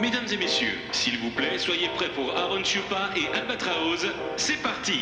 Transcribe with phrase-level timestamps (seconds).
[0.00, 4.06] Mesdames et messieurs, s'il vous plaît, soyez prêts pour Aaron Chupa et Albatraoz.
[4.36, 5.00] C'est parti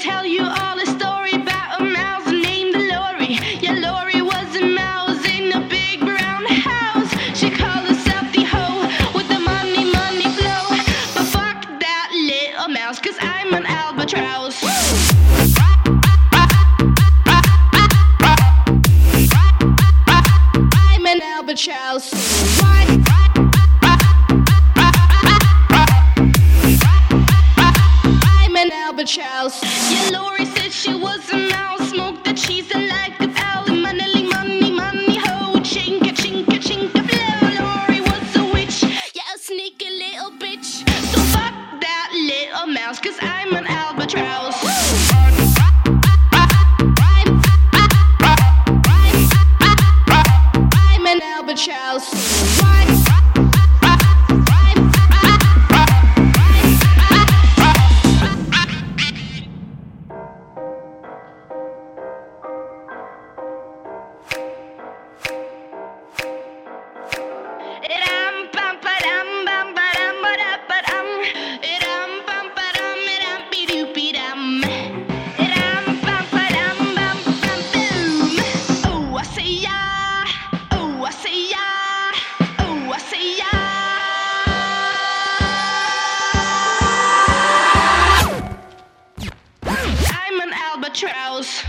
[0.00, 3.34] tell you all a story about a mouse named Lorry.
[3.60, 7.10] Yeah, Lorry was a mouse in a big brown house.
[7.36, 10.64] She called herself the hoe with the money, money flow.
[11.14, 14.56] But fuck that little mouse, cause I'm an Albatraoz.
[20.88, 22.10] I'm an Albatraoz.
[28.24, 29.79] I'm an Albatraoz.
[51.50, 52.62] I'm an Albatraoz.
[52.62, 52.99] Ram,
[91.02, 91.62] Naturals.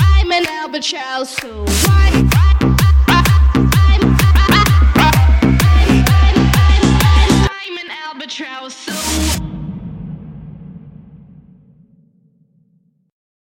[0.00, 2.37] I'm an Albatraoz, so why?